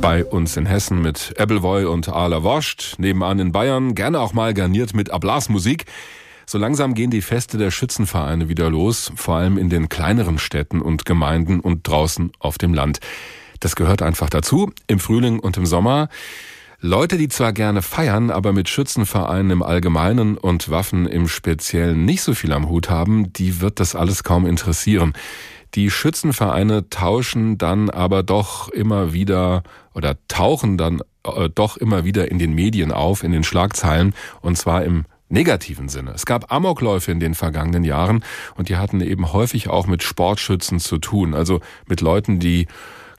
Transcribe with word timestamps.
Bei 0.00 0.24
uns 0.24 0.56
in 0.56 0.64
Hessen 0.64 1.02
mit 1.02 1.34
Ebbelwoi 1.38 1.84
und 1.86 2.08
Arla 2.08 2.44
Woscht, 2.44 2.94
nebenan 2.98 3.40
in 3.40 3.50
Bayern, 3.50 3.96
gerne 3.96 4.20
auch 4.20 4.32
mal 4.32 4.54
garniert 4.54 4.94
mit 4.94 5.10
Ablasmusik. 5.10 5.86
So 6.46 6.56
langsam 6.56 6.94
gehen 6.94 7.10
die 7.10 7.20
Feste 7.20 7.58
der 7.58 7.72
Schützenvereine 7.72 8.48
wieder 8.48 8.70
los, 8.70 9.10
vor 9.16 9.34
allem 9.34 9.58
in 9.58 9.70
den 9.70 9.88
kleineren 9.88 10.38
Städten 10.38 10.82
und 10.82 11.04
Gemeinden 11.04 11.58
und 11.58 11.88
draußen 11.88 12.30
auf 12.38 12.58
dem 12.58 12.74
Land. 12.74 13.00
Das 13.58 13.74
gehört 13.74 14.00
einfach 14.00 14.30
dazu, 14.30 14.70
im 14.86 15.00
Frühling 15.00 15.40
und 15.40 15.56
im 15.56 15.66
Sommer. 15.66 16.10
Leute, 16.80 17.18
die 17.18 17.26
zwar 17.26 17.52
gerne 17.52 17.82
feiern, 17.82 18.30
aber 18.30 18.52
mit 18.52 18.68
Schützenvereinen 18.68 19.50
im 19.50 19.62
Allgemeinen 19.64 20.38
und 20.38 20.70
Waffen 20.70 21.06
im 21.06 21.26
Speziellen 21.26 22.04
nicht 22.04 22.22
so 22.22 22.34
viel 22.34 22.52
am 22.52 22.68
Hut 22.68 22.88
haben, 22.88 23.32
die 23.32 23.60
wird 23.60 23.80
das 23.80 23.96
alles 23.96 24.22
kaum 24.22 24.46
interessieren. 24.46 25.12
Die 25.74 25.90
Schützenvereine 25.90 26.88
tauschen 26.88 27.58
dann 27.58 27.90
aber 27.90 28.22
doch 28.22 28.68
immer 28.68 29.12
wieder 29.12 29.62
oder 29.94 30.16
tauchen 30.28 30.78
dann 30.78 31.02
äh, 31.24 31.48
doch 31.50 31.76
immer 31.76 32.04
wieder 32.04 32.30
in 32.30 32.38
den 32.38 32.54
Medien 32.54 32.92
auf, 32.92 33.22
in 33.22 33.32
den 33.32 33.44
Schlagzeilen, 33.44 34.14
und 34.40 34.56
zwar 34.56 34.84
im 34.84 35.04
negativen 35.28 35.88
Sinne. 35.88 36.12
Es 36.12 36.24
gab 36.24 36.50
Amokläufe 36.52 37.12
in 37.12 37.20
den 37.20 37.34
vergangenen 37.34 37.84
Jahren 37.84 38.24
und 38.56 38.68
die 38.68 38.76
hatten 38.76 39.00
eben 39.00 39.32
häufig 39.32 39.68
auch 39.68 39.86
mit 39.86 40.02
Sportschützen 40.02 40.80
zu 40.80 40.98
tun, 40.98 41.34
also 41.34 41.60
mit 41.86 42.00
Leuten, 42.00 42.38
die 42.38 42.66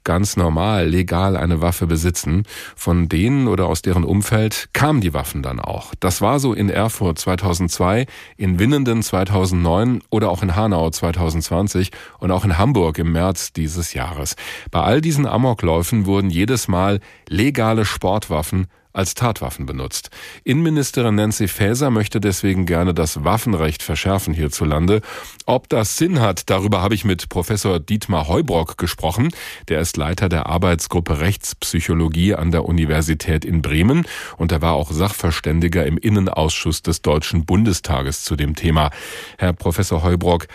ganz 0.03 0.37
normal, 0.37 0.87
legal 0.87 1.37
eine 1.37 1.61
Waffe 1.61 1.87
besitzen. 1.87 2.43
Von 2.75 3.09
denen 3.09 3.47
oder 3.47 3.67
aus 3.67 3.81
deren 3.81 4.03
Umfeld 4.03 4.69
kamen 4.73 5.01
die 5.01 5.13
Waffen 5.13 5.43
dann 5.43 5.59
auch. 5.59 5.93
Das 5.99 6.21
war 6.21 6.39
so 6.39 6.53
in 6.53 6.69
Erfurt 6.69 7.19
2002, 7.19 8.05
in 8.37 8.59
Winnenden 8.59 9.03
2009 9.03 10.01
oder 10.09 10.29
auch 10.29 10.43
in 10.43 10.55
Hanau 10.55 10.89
2020 10.89 11.91
und 12.19 12.31
auch 12.31 12.45
in 12.45 12.57
Hamburg 12.57 12.97
im 12.99 13.11
März 13.11 13.53
dieses 13.53 13.93
Jahres. 13.93 14.35
Bei 14.71 14.81
all 14.81 15.01
diesen 15.01 15.25
Amokläufen 15.25 16.05
wurden 16.05 16.29
jedes 16.29 16.67
Mal 16.67 16.99
legale 17.27 17.85
Sportwaffen 17.85 18.67
als 18.93 19.13
Tatwaffen 19.13 19.65
benutzt. 19.65 20.09
Innenministerin 20.43 21.15
Nancy 21.15 21.47
Faeser 21.47 21.91
möchte 21.91 22.19
deswegen 22.19 22.65
gerne 22.65 22.93
das 22.93 23.23
Waffenrecht 23.23 23.83
verschärfen 23.83 24.33
hierzulande. 24.33 25.01
Ob 25.45 25.69
das 25.69 25.97
Sinn 25.97 26.19
hat, 26.19 26.49
darüber 26.49 26.81
habe 26.81 26.95
ich 26.95 27.05
mit 27.05 27.29
Professor 27.29 27.79
Dietmar 27.79 28.27
Heubrock 28.27 28.77
gesprochen. 28.77 29.29
Der 29.67 29.79
ist 29.79 29.97
Leiter 29.97 30.27
der 30.29 30.47
Arbeitsgruppe 30.47 31.19
Rechtspsychologie 31.19 32.33
an 32.35 32.51
der 32.51 32.65
Universität 32.65 33.45
in 33.45 33.61
Bremen 33.61 34.05
und 34.37 34.51
er 34.51 34.61
war 34.61 34.73
auch 34.73 34.91
Sachverständiger 34.91 35.85
im 35.85 35.97
Innenausschuss 35.97 36.81
des 36.81 37.01
Deutschen 37.01 37.45
Bundestages 37.45 38.23
zu 38.23 38.35
dem 38.35 38.55
Thema. 38.55 38.89
Herr 39.37 39.53
Professor 39.53 40.03
Heubrock, 40.03 40.47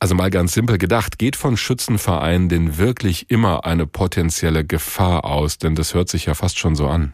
also 0.00 0.14
mal 0.14 0.30
ganz 0.30 0.54
simpel 0.54 0.78
gedacht, 0.78 1.18
geht 1.18 1.36
von 1.36 1.56
Schützenvereinen 1.58 2.48
denn 2.48 2.78
wirklich 2.78 3.30
immer 3.30 3.66
eine 3.66 3.86
potenzielle 3.86 4.64
Gefahr 4.64 5.26
aus? 5.26 5.58
Denn 5.58 5.74
das 5.74 5.92
hört 5.92 6.08
sich 6.08 6.26
ja 6.26 6.34
fast 6.34 6.58
schon 6.58 6.74
so 6.74 6.88
an. 6.88 7.12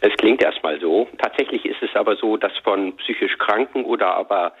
Es 0.00 0.12
klingt 0.16 0.42
erstmal 0.42 0.80
so. 0.80 1.08
Tatsächlich 1.18 1.64
ist 1.64 1.82
es 1.82 1.94
aber 1.94 2.16
so, 2.16 2.36
dass 2.36 2.52
von 2.64 2.96
psychisch 2.96 3.36
Kranken 3.38 3.84
oder 3.84 4.14
aber 4.14 4.52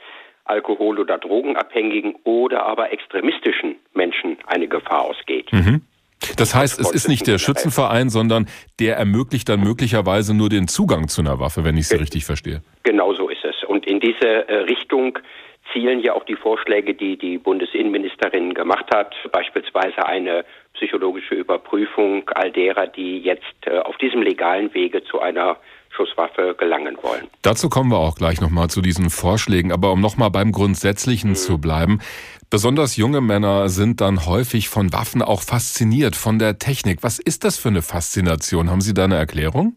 Alkohol- 0.44 0.98
oder 0.98 1.18
Drogenabhängigen 1.18 2.16
oder 2.24 2.64
aber 2.64 2.92
extremistischen 2.92 3.76
Menschen 3.94 4.38
eine 4.46 4.68
Gefahr 4.68 5.02
ausgeht. 5.02 5.52
Mhm. 5.52 5.82
Das 6.36 6.54
heißt, 6.54 6.78
es 6.80 6.90
ist 6.92 7.08
nicht 7.08 7.26
der 7.26 7.38
Schützenverein, 7.38 8.10
sondern 8.10 8.46
der 8.78 8.96
ermöglicht 8.96 9.48
dann 9.48 9.60
möglicherweise 9.60 10.36
nur 10.36 10.48
den 10.50 10.68
Zugang 10.68 11.08
zu 11.08 11.22
einer 11.22 11.40
Waffe, 11.40 11.64
wenn 11.64 11.76
ich 11.76 11.88
Sie 11.88 11.96
richtig 11.96 12.24
verstehe. 12.26 12.62
Genau 12.82 13.14
so 13.14 13.28
ist 13.28 13.44
es. 13.44 13.64
Und 13.66 13.86
in 13.86 14.00
diese 14.00 14.48
äh, 14.48 14.54
Richtung 14.64 15.18
zielen 15.72 16.00
ja 16.00 16.14
auch 16.14 16.24
die 16.24 16.36
Vorschläge, 16.36 16.94
die 16.94 17.16
die 17.16 17.38
Bundesinnenministerin 17.38 18.54
gemacht 18.54 18.86
hat, 18.94 19.14
beispielsweise 19.32 20.06
eine 20.06 20.44
psychologische 20.74 21.34
Überprüfung 21.34 22.28
all 22.30 22.50
derer, 22.50 22.86
die 22.86 23.18
jetzt 23.18 23.44
äh, 23.66 23.78
auf 23.78 23.96
diesem 23.98 24.22
legalen 24.22 24.72
Wege 24.74 25.04
zu 25.04 25.20
einer 25.20 25.56
Schusswaffe 25.90 26.54
gelangen 26.58 26.96
wollen. 27.02 27.28
Dazu 27.42 27.68
kommen 27.68 27.90
wir 27.90 27.98
auch 27.98 28.14
gleich 28.14 28.40
nochmal 28.40 28.70
zu 28.70 28.80
diesen 28.80 29.10
Vorschlägen. 29.10 29.72
Aber 29.72 29.92
um 29.92 30.00
nochmal 30.00 30.30
beim 30.30 30.52
Grundsätzlichen 30.52 31.30
mhm. 31.30 31.34
zu 31.34 31.58
bleiben, 31.58 32.00
besonders 32.48 32.96
junge 32.96 33.20
Männer 33.20 33.68
sind 33.68 34.00
dann 34.00 34.26
häufig 34.26 34.68
von 34.68 34.92
Waffen 34.92 35.22
auch 35.22 35.42
fasziniert, 35.42 36.16
von 36.16 36.38
der 36.38 36.58
Technik. 36.58 37.02
Was 37.02 37.18
ist 37.18 37.44
das 37.44 37.58
für 37.58 37.68
eine 37.68 37.82
Faszination? 37.82 38.70
Haben 38.70 38.80
Sie 38.80 38.94
da 38.94 39.04
eine 39.04 39.16
Erklärung? 39.16 39.74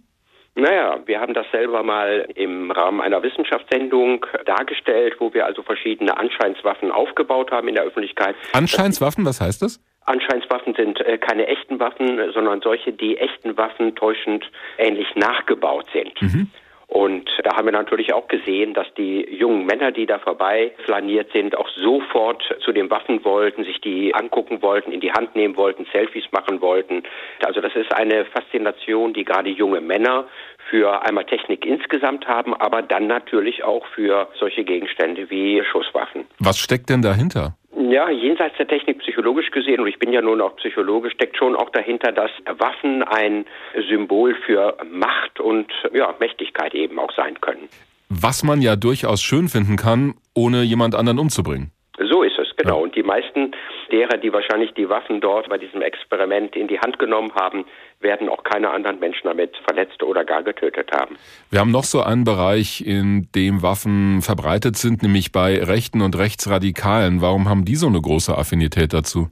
Naja, 0.56 1.00
wir 1.06 1.20
haben 1.20 1.34
das 1.34 1.48
selber 1.52 1.82
mal 1.82 2.28
im 2.36 2.70
Rahmen 2.70 3.02
einer 3.02 3.24
Wissenschaftssendung 3.24 4.26
dargestellt, 4.46 5.16
wo 5.20 5.34
wir 5.34 5.46
also 5.46 5.64
verschiedene 5.64 6.16
Anscheinswaffen 6.16 6.92
aufgebaut 6.92 7.52
haben 7.52 7.68
in 7.68 7.76
der 7.76 7.84
Öffentlichkeit. 7.86 8.36
Anscheinswaffen, 8.54 9.26
was 9.26 9.42
heißt 9.42 9.64
das? 9.64 9.84
Anscheinswaffen 10.06 10.76
sind 10.76 11.00
äh, 11.02 11.18
keine 11.18 11.48
echten 11.48 11.80
Waffen, 11.80 12.20
sondern 12.34 12.62
solche, 12.62 12.92
die 12.92 13.18
echten 13.18 13.58
Waffen 13.58 13.96
täuschend 13.96 14.46
ähnlich 14.78 15.08
nachgebaut 15.16 15.88
sind. 15.94 16.22
Mhm. 16.22 16.52
Und 16.94 17.28
da 17.44 17.56
haben 17.56 17.66
wir 17.66 17.72
natürlich 17.72 18.14
auch 18.14 18.28
gesehen, 18.28 18.76
dass 18.76 18.86
die 18.96 19.28
jungen 19.36 19.66
Männer, 19.66 19.92
die 19.92 20.06
da 20.06 20.20
vorbei 20.20 20.74
flaniert 20.86 21.32
sind, 21.34 21.58
auch 21.58 21.68
sofort 21.70 22.44
zu 22.64 22.72
den 22.72 22.92
Waffen 22.92 23.26
wollten, 23.26 23.64
sich 23.64 23.82
die 23.82 24.14
angucken 24.14 24.62
wollten, 24.62 24.92
in 24.92 25.00
die 25.00 25.12
Hand 25.12 25.36
nehmen 25.36 25.58
wollten, 25.58 25.88
Selfies 25.92 26.26
machen 26.32 26.62
wollten. 26.62 27.02
Also 27.44 27.62
das 27.62 27.76
ist 27.76 27.92
eine 27.96 28.26
Faszination, 28.26 29.14
die 29.14 29.26
gerade 29.26 29.50
junge 29.50 29.82
Männer 29.82 30.28
für 30.70 31.02
einmal 31.02 31.26
Technik 31.26 31.66
insgesamt 31.66 32.28
haben, 32.28 32.54
aber 32.54 32.84
dann 32.84 33.08
natürlich 33.08 33.64
auch 33.64 33.88
für 33.88 34.28
solche 34.40 34.64
Gegenstände 34.64 35.32
wie 35.32 35.64
Schusswaffen. 35.64 36.26
Was 36.38 36.60
steckt 36.60 36.92
denn 36.92 37.02
dahinter? 37.02 37.56
Ja, 37.90 38.10
jenseits 38.10 38.58
der 38.58 38.68
Technik 38.68 39.00
psychologisch 39.00 39.52
gesehen, 39.52 39.82
und 39.82 39.88
ich 39.88 40.00
bin 40.00 40.14
ja 40.14 40.22
nun 40.22 40.42
auch 40.42 40.56
Psychologe, 40.58 41.10
steckt 41.10 41.38
schon 41.38 41.56
auch 41.56 41.70
dahinter, 41.72 42.12
dass 42.12 42.32
Waffen 42.58 43.04
ein 43.04 43.46
Symbol 43.90 44.36
für 44.46 44.78
Macht 44.90 45.40
und 45.40 45.72
ja, 45.94 46.14
Mächtigkeit 46.20 46.74
eben 46.74 47.00
auch 47.00 47.12
sein 47.12 47.40
können. 47.42 47.68
Was 48.10 48.44
man 48.44 48.62
ja 48.62 48.76
durchaus 48.76 49.22
schön 49.22 49.48
finden 49.48 49.76
kann, 49.76 50.14
ohne 50.36 50.62
jemand 50.62 50.96
anderen 50.96 51.20
umzubringen. 51.20 51.72
So 52.00 52.24
ist 52.24 52.38
es, 52.40 52.56
genau. 52.56 52.78
Ja. 52.78 52.84
Und 52.84 52.96
die 52.96 53.04
meisten 53.04 53.54
derer, 53.92 54.18
die 54.18 54.32
wahrscheinlich 54.34 54.72
die 54.74 54.90
Waffen 54.90 55.22
dort 55.22 55.50
bei 55.50 55.58
diesem 55.58 55.82
Experiment 55.82 56.56
in 56.56 56.68
die 56.68 56.80
Hand 56.80 57.00
genommen 57.00 57.34
haben, 57.36 57.66
werden 58.00 58.30
auch 58.30 58.44
keine 58.44 58.70
anderen 58.70 59.00
Menschen 59.00 59.28
damit 59.28 59.56
verletzt 59.66 60.04
oder 60.04 60.26
gar 60.26 60.44
getötet 60.44 60.92
haben. 60.92 61.18
Wir 61.50 61.60
haben 61.60 61.72
noch 61.72 61.84
so 61.84 62.02
einen 62.02 62.24
Bereich, 62.24 62.86
in 62.86 63.30
dem 63.36 63.62
Waffen 63.62 64.22
verbreitet 64.22 64.78
sind, 64.78 65.04
nämlich 65.04 65.32
bei 65.32 65.64
Rechten 65.64 66.02
und 66.02 66.18
Rechtsradikalen. 66.18 67.22
Warum 67.22 67.50
haben 67.50 67.66
die 67.66 67.76
so 67.76 67.88
eine 67.88 68.02
große 68.02 68.38
Affinität 68.38 68.94
dazu? 68.94 69.30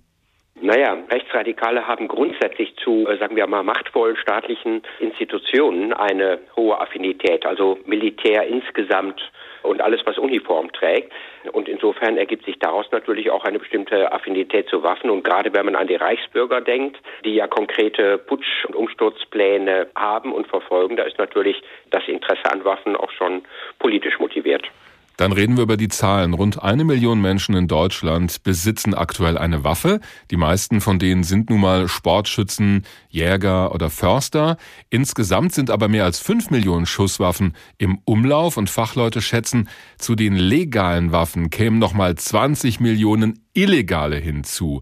Naja, 0.62 0.96
Rechtsradikale 1.10 1.88
haben 1.88 2.08
grundsätzlich 2.08 2.76
zu, 2.78 3.08
äh, 3.08 3.18
sagen 3.18 3.36
wir 3.36 3.48
mal, 3.48 3.64
machtvollen 3.64 4.16
staatlichen 4.16 4.84
Institutionen 5.00 5.92
eine 5.92 6.40
hohe 6.56 6.80
Affinität, 6.80 7.46
also 7.48 7.80
Militär 7.86 8.46
insgesamt 8.46 9.20
und 9.64 9.82
alles, 9.82 10.02
was 10.06 10.18
Uniform 10.18 10.72
trägt. 10.72 11.12
Und 11.52 11.68
insofern 11.68 12.18
ergibt 12.18 12.46
sich 12.46 12.60
daraus 12.60 12.86
natürlich 12.92 13.30
auch 13.32 13.46
eine 13.46 13.60
bestimmte 13.60 14.12
Affinität 14.12 14.70
zu 14.70 14.84
Waffen. 14.84 15.10
Und 15.10 15.24
gerade 15.24 15.54
wenn 15.54 15.66
man 15.66 15.76
an 15.76 15.88
die 15.88 15.96
Reichsbürger 15.96 16.62
denkt, 16.62 16.98
die 17.26 17.36
ja 17.36 17.48
konkrete 17.48 18.18
Putsch- 18.18 18.66
und 18.68 18.76
Umsturzpläne 18.76 19.88
haben 19.96 20.34
und 20.34 20.48
verfolgen, 20.48 20.98
da 20.98 21.04
ist 21.04 21.18
natürlich 21.18 21.62
das 21.90 22.08
Interesse 22.08 22.52
an 22.52 22.64
Waffen 22.66 22.96
auch 22.96 23.12
schon 23.12 23.44
politisch 23.80 24.20
motiviert. 24.20 24.70
Dann 25.22 25.34
reden 25.34 25.56
wir 25.56 25.62
über 25.62 25.78
die 25.78 25.88
Zahlen. 25.88 26.34
Rund 26.34 26.64
eine 26.64 26.84
Million 26.84 27.22
Menschen 27.22 27.54
in 27.54 27.68
Deutschland 27.68 28.42
besitzen 28.42 28.96
aktuell 28.96 29.38
eine 29.38 29.64
Waffe. 29.64 30.00
Die 30.32 30.36
meisten 30.36 30.82
von 30.82 30.98
denen 30.98 31.24
sind 31.24 31.52
nun 31.52 31.62
mal 31.62 31.88
Sportschützen, 31.88 32.88
Jäger 33.08 33.72
oder 33.72 33.92
Förster. 33.92 34.58
Insgesamt 34.90 35.54
sind 35.54 35.70
aber 35.70 35.90
mehr 35.90 36.06
als 36.06 36.18
fünf 36.18 36.50
Millionen 36.50 36.88
Schusswaffen 36.88 37.54
im 37.78 38.00
Umlauf 38.04 38.58
und 38.58 38.72
Fachleute 38.72 39.22
schätzen, 39.22 39.70
zu 40.00 40.16
den 40.16 40.36
legalen 40.38 41.12
Waffen 41.12 41.52
kämen 41.52 41.78
noch 41.78 41.94
mal 41.94 42.16
20 42.16 42.80
Millionen 42.80 43.46
illegale 43.54 44.16
hinzu. 44.16 44.82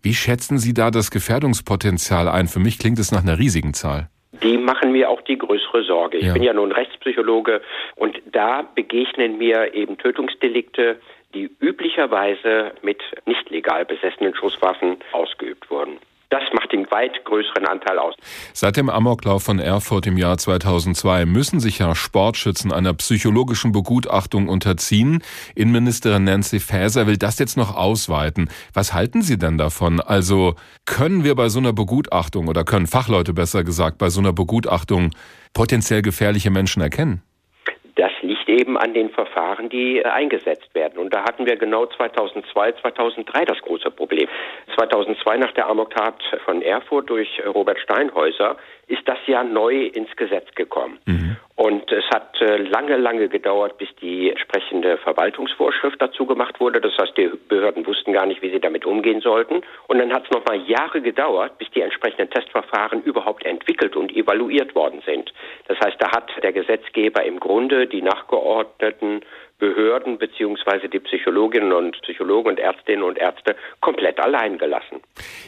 Wie 0.00 0.14
schätzen 0.14 0.60
Sie 0.60 0.74
da 0.74 0.92
das 0.92 1.10
Gefährdungspotenzial 1.10 2.28
ein? 2.28 2.46
Für 2.46 2.60
mich 2.60 2.78
klingt 2.78 3.00
es 3.00 3.10
nach 3.10 3.22
einer 3.22 3.40
riesigen 3.40 3.74
Zahl 3.74 4.11
die 4.42 4.58
machen 4.58 4.92
mir 4.92 5.10
auch 5.10 5.20
die 5.22 5.38
größere 5.38 5.84
Sorge. 5.84 6.18
Ich 6.18 6.26
ja. 6.26 6.32
bin 6.32 6.42
ja 6.42 6.52
nun 6.52 6.72
Rechtspsychologe 6.72 7.62
und 7.96 8.20
da 8.26 8.62
begegnen 8.62 9.38
mir 9.38 9.74
eben 9.74 9.98
Tötungsdelikte, 9.98 11.00
die 11.34 11.50
üblicherweise 11.60 12.72
mit 12.82 13.02
nicht 13.26 13.48
legal 13.50 13.84
besessenen 13.84 14.34
Schusswaffen 14.34 14.96
ausgeübt 15.12 15.70
wurden. 15.70 15.98
Das 16.32 16.42
macht 16.54 16.72
den 16.72 16.90
weit 16.90 17.22
größeren 17.26 17.66
Anteil 17.66 17.98
aus. 17.98 18.14
Seit 18.54 18.78
dem 18.78 18.88
Amoklauf 18.88 19.42
von 19.42 19.58
Erfurt 19.58 20.06
im 20.06 20.16
Jahr 20.16 20.38
2002 20.38 21.26
müssen 21.26 21.60
sich 21.60 21.80
ja 21.80 21.94
Sportschützen 21.94 22.72
einer 22.72 22.94
psychologischen 22.94 23.72
Begutachtung 23.72 24.48
unterziehen. 24.48 25.22
Innenministerin 25.54 26.24
Nancy 26.24 26.58
Faeser 26.58 27.06
will 27.06 27.18
das 27.18 27.38
jetzt 27.38 27.58
noch 27.58 27.76
ausweiten. 27.76 28.48
Was 28.72 28.94
halten 28.94 29.20
Sie 29.20 29.36
denn 29.36 29.58
davon? 29.58 30.00
Also 30.00 30.54
können 30.86 31.22
wir 31.22 31.34
bei 31.34 31.50
so 31.50 31.58
einer 31.58 31.74
Begutachtung 31.74 32.48
oder 32.48 32.64
können 32.64 32.86
Fachleute 32.86 33.34
besser 33.34 33.62
gesagt 33.62 33.98
bei 33.98 34.08
so 34.08 34.20
einer 34.20 34.32
Begutachtung 34.32 35.10
potenziell 35.52 36.00
gefährliche 36.00 36.50
Menschen 36.50 36.80
erkennen? 36.80 37.22
Eben 38.52 38.76
an 38.78 38.94
den 38.94 39.10
Verfahren, 39.10 39.68
die 39.68 39.98
äh, 39.98 40.04
eingesetzt 40.04 40.74
werden. 40.74 40.98
Und 40.98 41.12
da 41.12 41.24
hatten 41.24 41.46
wir 41.46 41.56
genau 41.56 41.86
2002, 41.86 42.72
2003 42.72 43.44
das 43.44 43.58
große 43.62 43.90
Problem. 43.90 44.28
2002 44.76 45.36
nach 45.38 45.52
der 45.52 45.68
Amoktat 45.68 46.22
von 46.44 46.62
Erfurt 46.62 47.10
durch 47.10 47.28
Robert 47.46 47.78
Steinhäuser 47.80 48.56
ist 48.86 49.06
das 49.08 49.18
ja 49.26 49.42
neu 49.42 49.86
ins 49.86 50.14
Gesetz 50.16 50.54
gekommen. 50.54 50.98
Mhm. 51.06 51.36
Und 51.56 51.90
es 51.92 52.04
hat 52.12 52.31
äh, 52.31 52.31
lange, 52.44 52.96
lange 52.96 53.28
gedauert, 53.28 53.78
bis 53.78 53.88
die 54.00 54.30
entsprechende 54.30 54.98
Verwaltungsvorschrift 54.98 56.00
dazu 56.00 56.26
gemacht 56.26 56.60
wurde. 56.60 56.80
Das 56.80 56.96
heißt, 56.98 57.16
die 57.16 57.30
Behörden 57.48 57.86
wussten 57.86 58.12
gar 58.12 58.26
nicht, 58.26 58.42
wie 58.42 58.50
sie 58.50 58.60
damit 58.60 58.84
umgehen 58.84 59.20
sollten. 59.20 59.62
Und 59.88 59.98
dann 59.98 60.12
hat 60.12 60.24
es 60.24 60.30
nochmal 60.30 60.60
Jahre 60.62 61.00
gedauert, 61.00 61.58
bis 61.58 61.70
die 61.70 61.80
entsprechenden 61.80 62.30
Testverfahren 62.30 63.02
überhaupt 63.02 63.44
entwickelt 63.44 63.96
und 63.96 64.14
evaluiert 64.14 64.74
worden 64.74 65.02
sind. 65.06 65.32
Das 65.68 65.78
heißt, 65.80 65.96
da 65.98 66.10
hat 66.10 66.30
der 66.42 66.52
Gesetzgeber 66.52 67.24
im 67.24 67.40
Grunde 67.40 67.86
die 67.86 68.02
nachgeordneten 68.02 69.20
Behörden 69.58 70.18
beziehungsweise 70.18 70.88
die 70.88 70.98
Psychologinnen 70.98 71.72
und 71.72 72.00
Psychologen 72.02 72.48
und 72.48 72.58
Ärztinnen 72.58 73.04
und 73.04 73.16
Ärzte 73.16 73.54
komplett 73.80 74.18
allein 74.18 74.58
gelassen. 74.58 75.00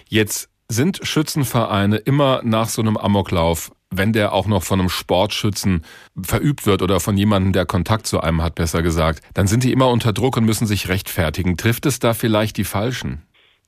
Jetzt 0.08 0.50
sind 0.68 1.00
Schützenvereine 1.02 1.96
immer 1.96 2.40
nach 2.44 2.66
so 2.66 2.80
einem 2.80 2.96
Amoklauf, 2.96 3.72
wenn 3.98 4.12
der 4.12 4.32
auch 4.32 4.46
noch 4.46 4.62
von 4.62 4.80
einem 4.80 4.88
Sportschützen 4.88 5.84
verübt 6.20 6.66
wird 6.66 6.82
oder 6.82 7.00
von 7.00 7.16
jemandem, 7.16 7.52
der 7.52 7.66
Kontakt 7.66 8.06
zu 8.06 8.20
einem 8.20 8.42
hat, 8.42 8.54
besser 8.54 8.82
gesagt, 8.82 9.20
dann 9.34 9.46
sind 9.46 9.64
die 9.64 9.72
immer 9.72 9.88
unter 9.90 10.12
Druck 10.12 10.36
und 10.36 10.44
müssen 10.44 10.66
sich 10.66 10.88
rechtfertigen. 10.88 11.56
Trifft 11.56 11.86
es 11.86 11.98
da 11.98 12.14
vielleicht 12.14 12.56
die 12.56 12.64
Falschen? 12.64 13.22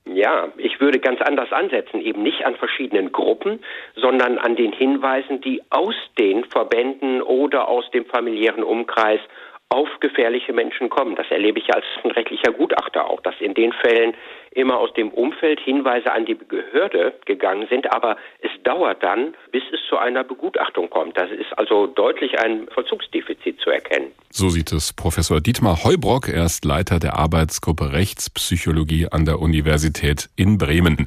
Ja, 0.05 0.47
ich 0.57 0.79
würde 0.79 0.99
ganz 0.99 1.19
anders 1.21 1.51
ansetzen, 1.51 1.99
eben 2.01 2.23
nicht 2.23 2.45
an 2.45 2.55
verschiedenen 2.55 3.11
Gruppen, 3.11 3.59
sondern 3.95 4.37
an 4.37 4.55
den 4.55 4.71
Hinweisen, 4.71 5.41
die 5.41 5.61
aus 5.69 5.95
den 6.17 6.45
Verbänden 6.45 7.21
oder 7.21 7.67
aus 7.67 7.89
dem 7.91 8.05
familiären 8.05 8.63
Umkreis 8.63 9.19
auf 9.69 9.89
gefährliche 9.99 10.53
Menschen 10.53 10.89
kommen. 10.89 11.15
Das 11.15 11.29
erlebe 11.29 11.59
ich 11.59 11.73
als 11.73 11.85
rechtlicher 12.03 12.51
Gutachter 12.51 13.05
auch, 13.09 13.21
dass 13.21 13.35
in 13.39 13.53
den 13.53 13.73
Fällen 13.73 14.13
immer 14.51 14.77
aus 14.79 14.91
dem 14.93 15.09
Umfeld 15.09 15.59
Hinweise 15.59 16.11
an 16.11 16.25
die 16.25 16.33
Behörde 16.33 17.13
gegangen 17.25 17.67
sind, 17.69 17.91
aber 17.93 18.17
es 18.39 18.51
dauert 18.63 19.03
dann, 19.03 19.35
bis 19.51 19.63
es 19.71 19.79
zu 19.87 19.97
einer 19.97 20.23
Begutachtung 20.23 20.89
kommt. 20.89 21.17
Das 21.17 21.29
ist 21.31 21.57
also 21.57 21.85
deutlich 21.85 22.39
ein 22.39 22.67
Vollzugsdefizit 22.73 23.59
zu 23.59 23.69
erkennen. 23.69 24.11
So 24.29 24.49
sieht 24.49 24.71
es 24.71 24.93
Professor 24.93 25.41
Dietmar 25.41 25.83
Heubrock. 25.83 26.29
Er 26.29 26.45
ist 26.45 26.65
Leiter 26.65 26.99
der 26.99 27.17
Arbeitsgruppe 27.17 27.93
Rechtspsychologie 27.93 29.07
an 29.11 29.25
der 29.25 29.39
Universität 29.39 30.29
in 30.35 30.57
Bremen. 30.57 31.05